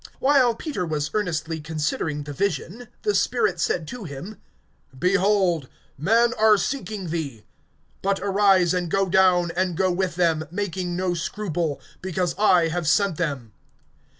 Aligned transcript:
(19)While 0.19 0.57
Peter 0.57 0.83
was 0.83 1.11
earnestly 1.13 1.59
considering 1.59 2.23
the 2.23 2.33
vision, 2.33 2.87
the 3.03 3.13
Spirit 3.13 3.59
said 3.59 3.87
to 3.89 4.03
him: 4.05 4.41
Behold, 4.97 5.69
men 5.95 6.33
are 6.39 6.57
seeking 6.57 7.09
thee. 7.11 7.45
(20)But 8.01 8.19
arise, 8.23 8.73
and 8.73 8.89
go 8.89 9.07
down, 9.07 9.51
and 9.55 9.77
go 9.77 9.91
with 9.91 10.15
them, 10.15 10.43
making 10.49 10.95
no 10.95 11.13
scruple; 11.13 11.79
because 12.01 12.33
I 12.39 12.69
have 12.69 12.87
sent 12.87 13.17
them. 13.17 13.53